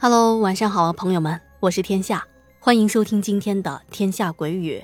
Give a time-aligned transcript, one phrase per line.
[0.00, 2.28] Hello，晚上好，朋友们，我是天下，
[2.60, 4.78] 欢迎收听今天的《天下鬼语》。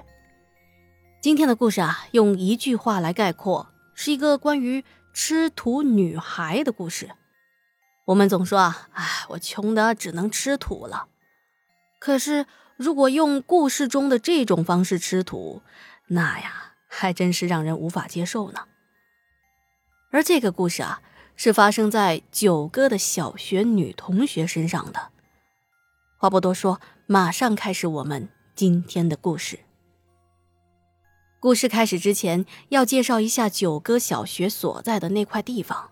[1.21, 7.13] 今天的故事啊，用一句话来概括，是一个关于吃土女孩的故事。
[8.07, 11.07] 我们总说啊，哎，我穷的只能吃土了。
[12.01, 12.47] 可是，
[12.77, 15.63] 如果用故事中的这种方式吃土，
[16.09, 18.67] 那呀，还真是让人无法接受呢。
[20.11, 21.01] 而这个故事啊。
[21.37, 25.11] 是发生在九哥的小学女同学身上的。
[26.17, 29.59] 话不多说，马上开始我们今天的故事。
[31.41, 35.91] 故事开始之前，要介绍一下九哥小学所在的那块地方。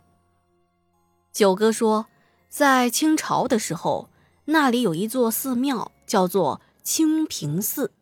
[1.32, 2.06] 九哥说，
[2.48, 4.08] 在清朝的时候，
[4.46, 7.92] 那里有一座寺庙，叫做清平寺。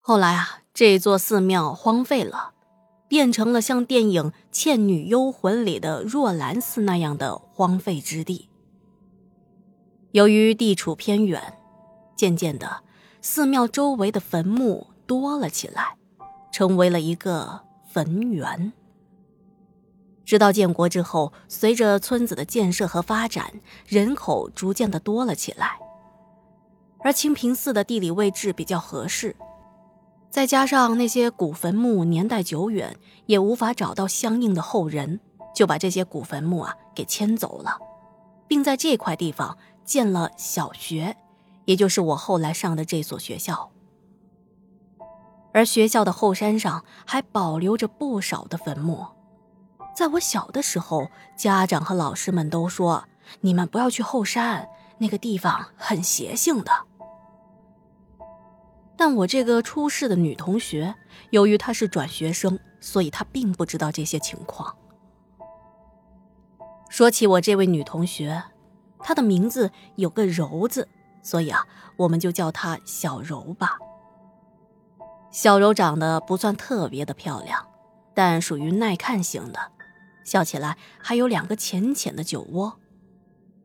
[0.00, 2.52] 后来啊，这座寺庙荒废了。
[3.10, 4.22] 变成了像电影
[4.52, 8.48] 《倩女幽魂》里的若兰寺那样的荒废之地。
[10.12, 11.58] 由于地处偏远，
[12.14, 12.84] 渐渐的，
[13.20, 15.96] 寺庙周围的坟墓多了起来，
[16.52, 18.72] 成为了一个坟园。
[20.24, 23.54] 直到建国之后，随着村子的建设和发展，
[23.88, 25.80] 人口逐渐的多了起来，
[27.00, 29.34] 而清平寺的地理位置比较合适。
[30.30, 35.18] 再加上那些古坟墓年代久远，也无法找到相应的后人，
[35.52, 37.76] 就把这些古坟墓啊给迁走了，
[38.46, 41.16] 并在这块地方建了小学，
[41.64, 43.72] 也就是我后来上的这所学校。
[45.52, 49.04] 而学校的后山上还保留着不少的坟墓，
[49.96, 53.04] 在我小的时候，家长和老师们都说
[53.42, 56.70] ：“你们不要去后山，那个地方很邪性的。”
[59.00, 60.94] 但我这个出事的女同学，
[61.30, 64.76] 由于她是转学生，所以她并不知道这些情况。
[66.90, 68.42] 说起我这位女同学，
[68.98, 70.86] 她的名字有个“柔”字，
[71.22, 71.66] 所以啊，
[71.96, 73.78] 我们就叫她小柔吧。
[75.30, 77.68] 小柔长得不算特别的漂亮，
[78.12, 79.72] 但属于耐看型的，
[80.24, 82.78] 笑起来还有两个浅浅的酒窝。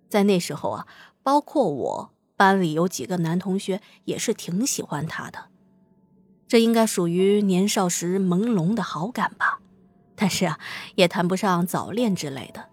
[0.07, 0.87] 在那时候啊，
[1.21, 2.14] 包括我。
[2.38, 5.46] 班里有几个男同学也是挺喜欢她的，
[6.47, 9.59] 这应该属于年少时朦胧的好感吧。
[10.16, 10.59] 但是啊，
[10.96, 12.69] 也谈不上早恋之类的，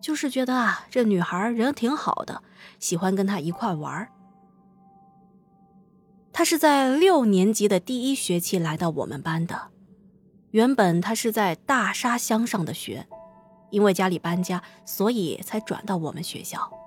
[0.00, 2.42] 就是觉得啊，这女孩人挺好的，
[2.78, 4.08] 喜欢跟她一块玩。
[6.32, 9.68] 她是在六年级的第一学期来到我们班的，
[10.52, 13.06] 原本她是在大沙乡上的学，
[13.70, 16.77] 因为家里搬家，所以才转到我们学校。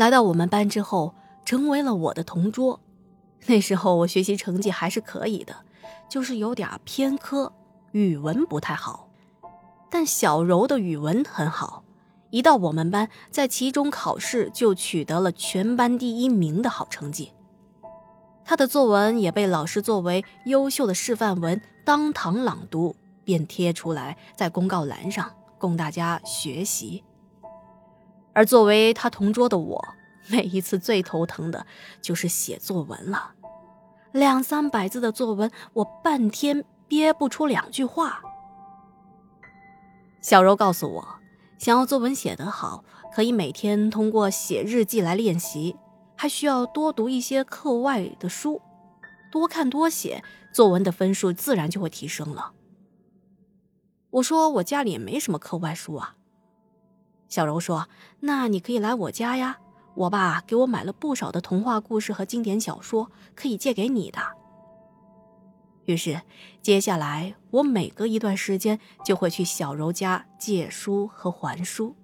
[0.00, 2.80] 来到我们班之后，成为了我的同桌。
[3.44, 5.54] 那时候我学习成绩还是可以的，
[6.08, 7.52] 就是有点偏科，
[7.92, 9.10] 语文不太好。
[9.90, 11.84] 但小柔的语文很好，
[12.30, 17.34] 一到我们班，在期中考试就取得了全班第一名的好成绩。
[18.42, 27.04] 她的作文也被老师作为优秀的示范文当堂朗读，便贴出来在公告栏上供大家学习。
[28.32, 29.84] 而作为他同桌的我，
[30.28, 31.66] 每一次最头疼的
[32.00, 33.32] 就是写作文了。
[34.12, 38.22] 两三百字的作文，我半天憋不出两句话。
[40.20, 41.08] 小柔告诉我，
[41.58, 45.76] 想要作文写得好，可以每天通过写日记来练习，
[46.16, 48.60] 还需要多读一些课外的书，
[49.30, 52.52] 多看多写，作文的分数自然就会提升了。
[54.10, 56.16] 我说我家里也没什么课外书啊。
[57.30, 57.88] 小柔说
[58.20, 59.58] ：“那你可以来我家呀，
[59.94, 64.20] 我爸给我买了不少的童话故事和经典小说，可以借给你的。”
[65.86, 66.20] 于是，
[66.60, 71.96] 接下来我每隔一段时间就会去小柔家借书和还书。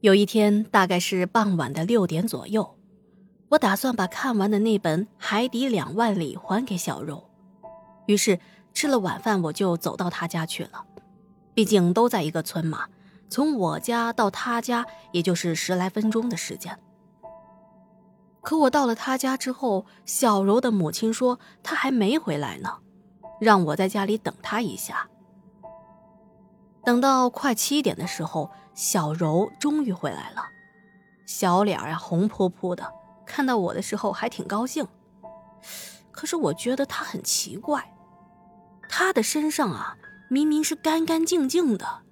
[0.00, 2.76] 有一天，大概是傍晚的六点左右，
[3.50, 7.30] 我打算把看完的那本《海底两万里》还给小柔，
[8.06, 8.38] 于是
[8.74, 10.84] 吃了晚饭，我就走到他家去了。
[11.54, 12.86] 毕竟都在一个村嘛，
[13.30, 16.78] 从我家到他家也就是十来分钟的时间。
[18.42, 22.78] 可我到了他家之后，小柔的母亲说他还没回来呢，
[23.40, 25.08] 让我在家里等他一下。
[26.84, 30.44] 等到快七点的时候，小柔终于回来了，
[31.24, 32.92] 小脸呀红扑扑的，
[33.24, 34.86] 看到我的时候还挺高兴。
[36.10, 37.94] 可是我觉得她很奇怪，
[38.88, 39.96] 她的身上啊。
[40.28, 42.02] 明明是干干净净的，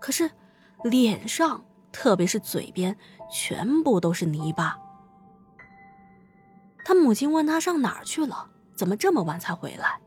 [0.00, 0.30] 可是
[0.84, 2.96] 脸上，特别是嘴边，
[3.30, 4.78] 全部都是泥巴。
[6.84, 10.00] 他母亲问他上哪儿去了，怎么这么晚才回来？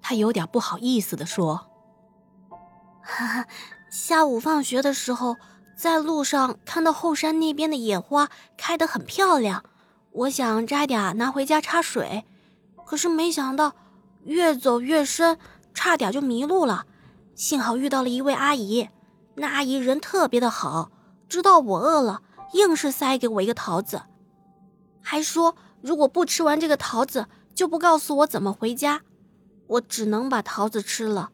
[0.00, 1.70] 他有点不好意思的说
[3.02, 3.46] ：“哈哈，
[3.90, 5.36] 下午放学的时候
[5.76, 9.64] 在路上看到后山那边的野花开得很漂亮，
[10.10, 12.24] 我想摘点拿回家插水，
[12.84, 13.74] 可是没想到
[14.24, 15.38] 越走越深，
[15.74, 16.86] 差点就迷路了。
[17.34, 18.88] 幸好遇到了一位阿姨，
[19.34, 20.90] 那阿姨人特别的好，
[21.28, 22.22] 知道我饿了，
[22.52, 24.02] 硬是塞给我一个桃子，
[25.00, 29.02] 还说如果不吃完这个桃子，就不告诉我怎么回家。
[29.66, 31.30] 我只能把桃子吃了。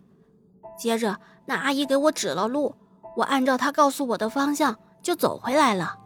[0.78, 2.76] 接着，那阿姨给我指了路。
[3.16, 5.98] 我按照她告诉我的方向就走回来了。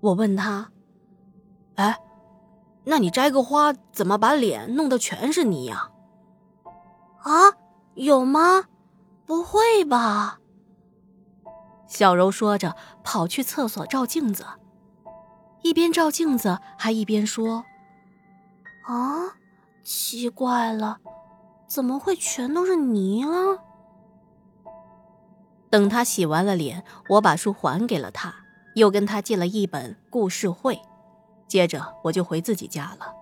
[0.00, 0.70] 我问他
[1.76, 2.00] ：“哎，
[2.84, 5.90] 那你摘个花，怎么把脸弄得全是泥呀？”
[7.22, 7.52] 啊，
[7.94, 8.64] 有吗？
[9.26, 10.38] 不会吧？
[11.86, 14.46] 小柔说着，跑去厕所照镜子，
[15.62, 17.64] 一边照镜子还一边说
[18.86, 19.36] ：“啊，
[19.82, 20.98] 奇怪了，
[21.68, 23.58] 怎么会全都是泥了？”
[25.68, 28.34] 等他洗完了脸，我把书还给了他，
[28.74, 30.80] 又跟他借了一本故事会，
[31.50, 33.12] 接着我就回自己家了。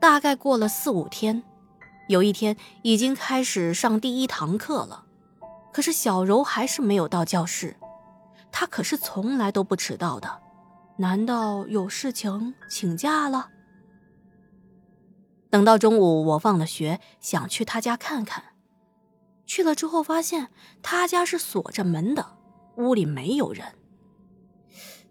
[0.00, 1.44] 大概过了四五天，
[2.08, 5.06] 有一天已经开始上第一堂课了，
[5.72, 7.76] 可是小柔还是没有到教室。
[8.50, 10.42] 她可是从来都不迟到的，
[10.96, 13.50] 难道有事情请假了？
[15.48, 18.42] 等到中午，我放了学，想去他家看看。
[19.46, 20.48] 去了之后，发现
[20.82, 22.36] 他家是锁着门的，
[22.76, 23.64] 屋里没有人。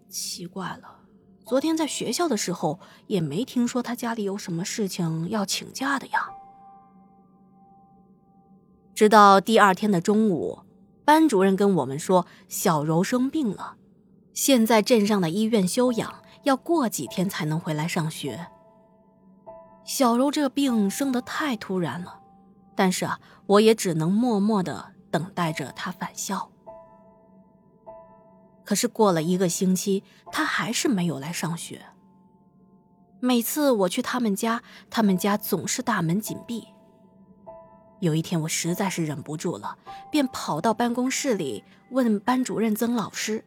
[0.10, 1.00] 奇怪了，
[1.46, 6.30] 昨天在学校的时候也没听说他家里有什么事情要请假的呀。
[8.96, 10.60] 直到第二天的中午，
[11.06, 13.76] 班主任跟我们说小柔生病了，
[14.34, 18.48] 现在镇上的医院休养，要过几天才能回来上学。
[19.84, 22.22] 小柔这病生得太突然了。
[22.76, 26.50] 但是啊，我也只能默默的等待着她返校。
[28.66, 31.86] 可是过了一个星期，他还是没有来上学。
[33.22, 36.68] 每次我去他们家，他们家总是大门紧闭。
[38.02, 39.78] 有一天，我实在是忍不住了，
[40.12, 43.46] 便跑到办公室里问班主任曾老师。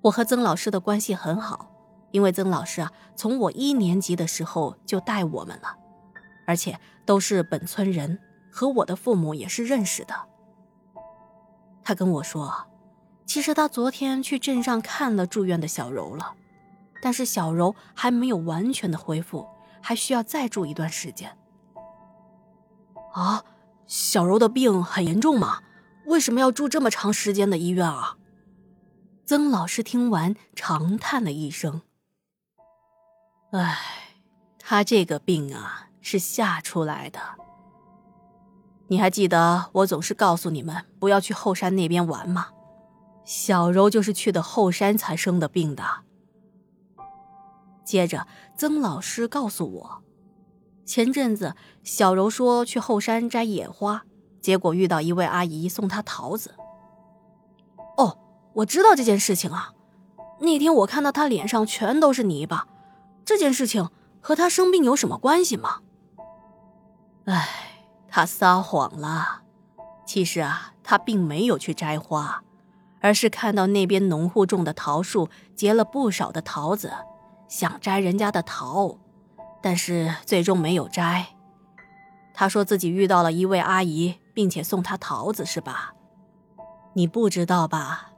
[0.00, 1.70] 我和曾老师的关系很好，
[2.10, 5.76] 因为曾老师啊，从我一年级的时候就带我们了。
[6.46, 8.18] 而且都是本村人，
[8.50, 10.14] 和我的父母也是认识的。
[11.82, 12.66] 他跟我说，
[13.26, 16.34] 其实他昨天去镇上看了住院的小柔了，
[17.02, 19.46] 但是小柔还没有完全的恢复，
[19.80, 21.36] 还需要再住一段时间。
[23.12, 23.44] 啊，
[23.86, 25.60] 小柔的病很严重吗？
[26.06, 28.16] 为什么要住这么长时间的医院啊？
[29.24, 31.82] 曾老师听完长叹了一声
[33.52, 33.78] ：“唉，
[34.58, 37.18] 他这个病啊。”是吓出来的。
[38.88, 42.48] 你还记得我总是告诉你们不要去后山那边玩吗？
[43.24, 45.84] 小柔就是去的后山才生的病的。
[47.84, 48.26] 接着，
[48.56, 50.02] 曾老师告诉我，
[50.84, 54.04] 前阵子小柔说去后山摘野花，
[54.40, 56.54] 结果遇到一位阿姨送她桃子。
[57.96, 58.18] 哦，
[58.54, 59.72] 我知道这件事情啊。
[60.40, 62.66] 那天我看到她脸上全都是泥巴，
[63.24, 63.90] 这件事情
[64.20, 65.80] 和她生病有什么关系吗？
[67.26, 67.48] 唉，
[68.08, 69.42] 他撒谎了。
[70.06, 72.43] 其实啊，他并没有去摘花，
[73.04, 76.90] 而是看到那边农户种的桃树结了不少的桃子，
[77.48, 78.96] 想摘人家的桃，
[79.62, 81.26] 但是最终没有摘。
[82.32, 85.92] 他说自己遇到了一位阿姨，并且送他桃子，是吧？
[86.94, 88.12] 你不知道吧？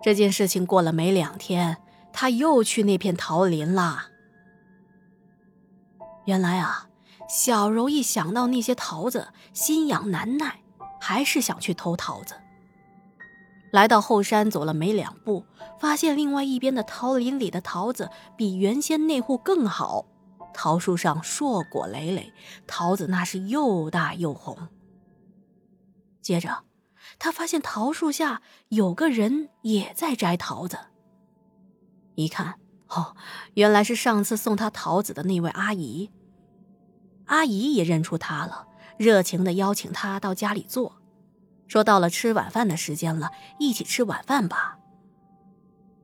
[0.00, 1.78] 这件事情过了没两天，
[2.12, 4.10] 他又去那片桃林了。
[6.26, 6.86] 原来啊。
[7.28, 10.60] 小柔一想到那些桃子，心痒难耐，
[11.00, 12.36] 还是想去偷桃子。
[13.76, 15.44] 来到后山，走了没两步，
[15.78, 20.06] 发现另外一边的桃林里的桃子比原先那户更好，
[20.54, 22.32] 桃树上硕果累累，
[22.66, 24.56] 桃子那是又大又红。
[26.22, 26.64] 接着，
[27.18, 28.40] 他发现桃树下
[28.70, 30.78] 有个人也在摘桃子。
[32.14, 32.54] 一看，
[32.88, 33.14] 哦，
[33.52, 36.10] 原来是上次送他桃子的那位阿姨。
[37.26, 40.96] 阿姨也认出他了，热情的邀请他到家里坐，
[41.66, 44.78] 说到了吃晚饭的时间了，一起吃晚饭吧。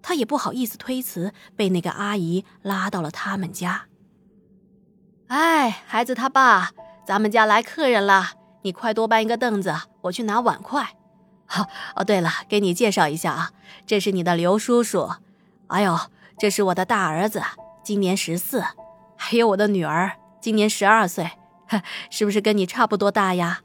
[0.03, 3.87] 他也不好意思推辞，被那个阿姨拉到了他们家。
[5.29, 6.73] 哎，孩子他爸，
[7.07, 8.31] 咱们家来客人了，
[8.63, 10.97] 你快多搬一个凳子，我去拿碗筷。
[11.55, 13.51] 哦 哦，对了，给你介绍一下啊，
[13.87, 15.11] 这是你的刘叔叔。
[15.69, 15.97] 哎呦，
[16.37, 17.41] 这是我的大儿子，
[17.85, 18.65] 今年十四，
[19.17, 20.13] 还有我的女儿。
[20.41, 21.31] 今年十二岁，
[22.11, 23.61] 是不是跟你差不多大呀？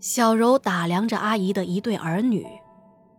[0.00, 2.46] 小柔打量着阿姨的一对儿女，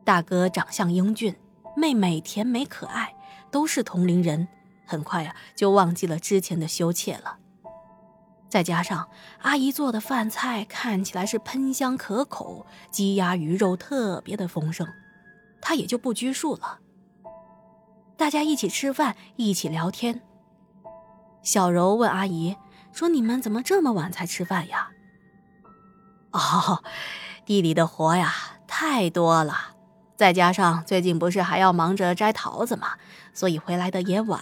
[0.06, 1.36] 大哥长相英俊，
[1.76, 3.14] 妹妹甜美可爱，
[3.52, 4.48] 都是同龄人，
[4.86, 7.38] 很快啊就忘记了之前的羞怯了。
[8.48, 9.10] 再加上
[9.42, 14.88] 阿姨做的饭菜看起来是喷香可口，鸡鸭鱼肉特别的丰盛，
[15.62, 16.80] 她也就不拘束了。
[18.16, 20.22] 大家一起吃饭，一起聊天。
[21.44, 22.56] 小柔问阿姨
[22.94, 24.92] 说：“你们怎么这么晚才吃饭呀
[26.34, 26.84] ？”“哦，
[27.46, 28.34] 地里的活呀
[28.68, 29.76] 太多了，
[30.16, 32.98] 再加上最近不是还要忙着摘桃子嘛，
[33.34, 34.42] 所以回来的也晚。”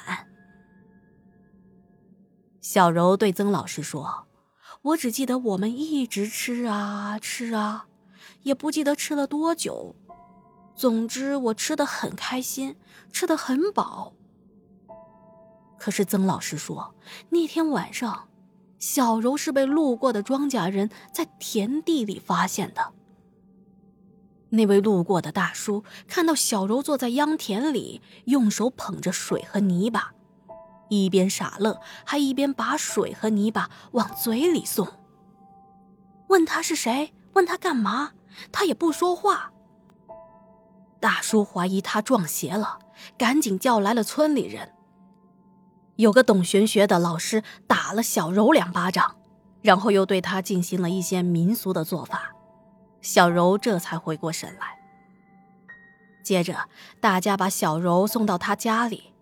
[2.62, 4.27] 小柔对曾老师说
[4.84, 7.86] ：“我只记得我们一直吃啊吃啊，
[8.44, 9.96] 也不记得吃了多久。”
[10.75, 12.77] 总之，我吃的很开心，
[13.12, 14.13] 吃的很饱。
[15.79, 16.94] 可是曾老师说，
[17.29, 18.27] 那天晚上，
[18.79, 22.93] 小柔是被路过的庄稼人在田地里发现的。
[24.50, 30.13] 那位路过的大叔看到小柔坐在秧田里，用手捧着水和泥巴，
[30.89, 34.88] 一边傻乐，还一边把水和泥巴往嘴里送。
[36.27, 38.12] 问他是谁，问他干嘛，
[38.51, 39.51] 他也不说话。
[41.00, 42.79] 大叔怀疑他撞邪了，
[43.17, 44.74] 赶紧叫来了村里人。
[45.98, 49.16] 有个懂玄学的老师打了小柔两巴掌，
[49.62, 52.34] 然后又对他进行了一些民俗的做法，
[53.01, 54.77] 小柔这才回过神来。
[56.24, 59.13] 接着，大家把小柔送到他家里，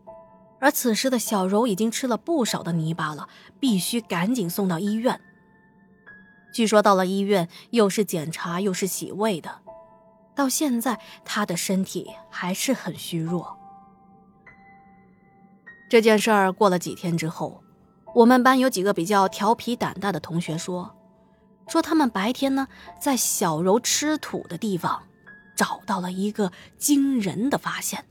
[0.60, 3.29] 而此时的小柔已经吃了不少的泥巴了，
[3.60, 5.20] 必须赶紧送到医院。
[6.53, 9.60] 据说到了医院，又是检查又是洗胃的。
[10.36, 13.58] 到现在，他的身体还是很虚弱。
[15.87, 17.63] 这件事儿过了几天之后，
[18.13, 20.95] 我们班有几个比较调皮胆大的同学说，
[21.67, 22.67] 说他们白天呢
[22.99, 25.03] 在小柔吃土的地方
[25.55, 28.05] 找到了一个惊人的发现。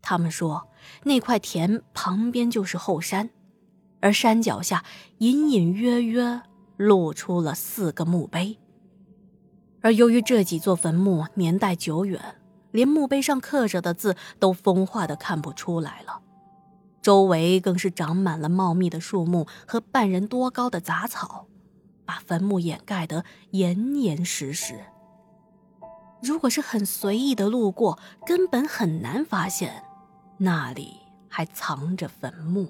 [0.00, 0.68] 他们说
[1.04, 3.30] 那块田旁边就是后山，
[4.00, 4.84] 而山脚下
[5.18, 6.42] 隐隐约约
[6.76, 8.58] 露出了四个墓碑。
[9.80, 12.36] 而由于这几座坟墓年代久远，
[12.72, 16.21] 连墓碑上刻着的字都风化的看不出来了，
[17.02, 21.46] 周围更是长满了茂密的树木和半人多高的杂草，
[22.06, 24.78] 把坟墓掩盖得严严实实。
[26.22, 29.82] 如果是很随意的路过，根本很难发现
[30.38, 32.68] 那里还藏着坟墓。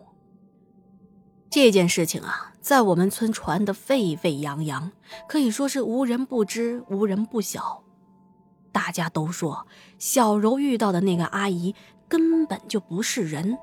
[1.51, 4.91] 这件事情啊，在我们村传得沸沸扬扬，
[5.29, 7.83] 可以说是无人不知，无人不晓。
[8.73, 9.67] 大家都说
[9.99, 11.75] 小柔遇到的那个阿姨
[12.09, 13.59] 根本就不是人，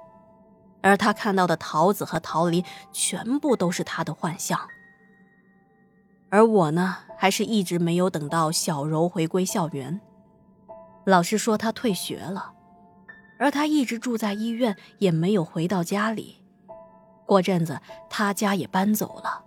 [0.81, 4.59] 而他看到的桃子和桃林全部都是他的幻象。
[6.29, 9.99] 而我呢，还是一直没有等到小柔回归校园。
[11.05, 12.53] 老师说她退学了，
[13.39, 16.43] 而她一直住在医院，也没有回到家里。
[17.25, 19.43] 过阵子，他家也搬走了。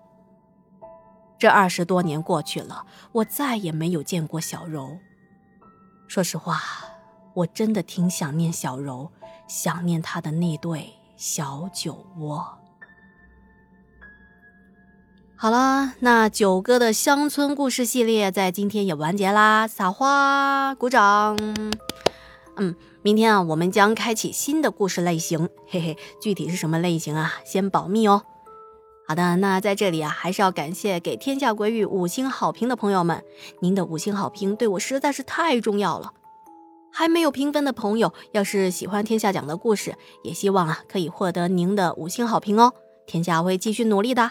[1.39, 4.99] 这二十多年过去了，我再也没有见过小柔。
[6.09, 6.61] 说实话，
[7.35, 9.11] 我真的挺想念小柔，
[9.47, 10.93] 想念她的那对
[11.25, 12.45] 小酒窝。
[15.37, 19.69] 好了，那九哥的乡村故事系列在今天也完结啦！
[19.69, 21.37] 撒花，鼓掌。
[22.57, 22.75] 嗯。
[23.03, 27.35] 明天啊，我们将开启新的故事类型，嘿嘿，具体是什么类型啊？
[27.45, 28.25] 先保密哦。
[29.07, 33.23] 好的，那在这里啊，还是要感谢给天下鬼语五星好评的朋友们，
[33.61, 36.15] 您的五星好评对我实在是太重要了。
[36.93, 42.75] 还没有评分的朋友，要是喜欢天下讲的故事，也希望啊可以获得您的五星好评哦。
[43.07, 44.31] 天下会继续努力的。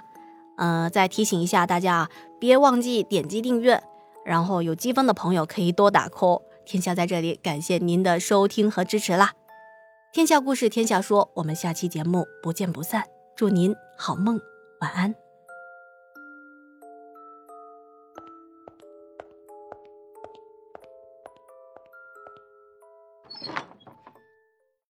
[0.57, 3.81] 呃，再提醒一下大家啊，别忘记点击订阅，
[4.23, 6.43] 然后有积分的朋友可以多打 call。
[6.63, 9.31] 天下在这里感谢您的收听和支持啦！
[10.13, 13.05] 天下故事，天下说，我们下期节目不见不散。
[13.35, 14.39] 祝您好梦，
[14.81, 15.20] 晚安。